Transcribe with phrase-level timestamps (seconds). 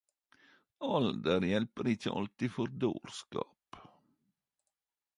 [0.95, 3.83] Alder hjelper ikkje alltid for dårskap.